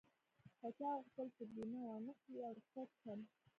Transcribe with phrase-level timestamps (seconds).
[0.59, 3.19] که چا غوښتل چې بيمه و نه اخلي او رخصت شم.